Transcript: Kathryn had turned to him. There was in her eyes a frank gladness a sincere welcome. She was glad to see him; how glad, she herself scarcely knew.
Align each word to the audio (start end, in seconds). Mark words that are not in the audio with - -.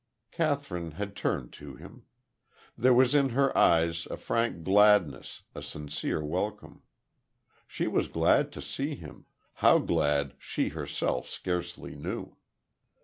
Kathryn 0.31 0.93
had 0.93 1.15
turned 1.15 1.53
to 1.53 1.75
him. 1.75 2.05
There 2.75 2.91
was 2.91 3.13
in 3.13 3.29
her 3.37 3.55
eyes 3.55 4.07
a 4.09 4.17
frank 4.17 4.63
gladness 4.63 5.43
a 5.53 5.61
sincere 5.61 6.23
welcome. 6.25 6.81
She 7.67 7.85
was 7.87 8.07
glad 8.07 8.51
to 8.53 8.63
see 8.63 8.95
him; 8.95 9.27
how 9.61 9.77
glad, 9.77 10.33
she 10.39 10.69
herself 10.69 11.29
scarcely 11.29 11.93
knew. 11.93 12.35